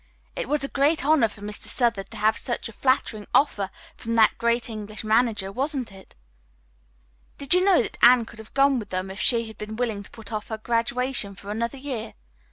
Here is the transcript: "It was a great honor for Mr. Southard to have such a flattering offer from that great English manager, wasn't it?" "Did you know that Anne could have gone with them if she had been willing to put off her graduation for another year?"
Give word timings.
"It 0.35 0.49
was 0.49 0.63
a 0.63 0.67
great 0.67 1.05
honor 1.05 1.27
for 1.27 1.41
Mr. 1.41 1.67
Southard 1.67 2.09
to 2.09 2.17
have 2.17 2.35
such 2.35 2.67
a 2.67 2.73
flattering 2.73 3.27
offer 3.35 3.69
from 3.95 4.15
that 4.15 4.35
great 4.39 4.67
English 4.67 5.03
manager, 5.03 5.51
wasn't 5.51 5.91
it?" 5.91 6.17
"Did 7.37 7.53
you 7.53 7.63
know 7.63 7.83
that 7.83 7.99
Anne 8.01 8.25
could 8.25 8.39
have 8.39 8.55
gone 8.55 8.79
with 8.79 8.89
them 8.89 9.11
if 9.11 9.19
she 9.19 9.45
had 9.45 9.59
been 9.59 9.75
willing 9.75 10.01
to 10.01 10.09
put 10.09 10.31
off 10.31 10.47
her 10.47 10.57
graduation 10.57 11.35
for 11.35 11.51
another 11.51 11.77
year?" 11.77 12.15